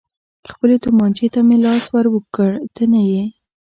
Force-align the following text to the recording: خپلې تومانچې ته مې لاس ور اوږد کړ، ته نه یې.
خپلې 0.51 0.75
تومانچې 0.83 1.27
ته 1.33 1.39
مې 1.47 1.57
لاس 1.65 1.83
ور 1.91 2.05
اوږد 2.09 2.27
کړ، 2.35 2.51
ته 2.75 2.83
نه 2.91 3.01
یې. 3.11 3.23